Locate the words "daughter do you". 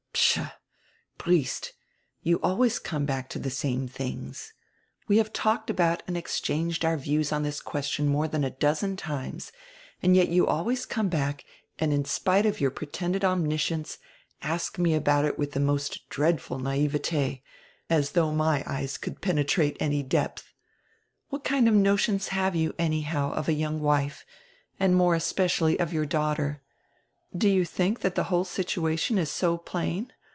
26.05-27.63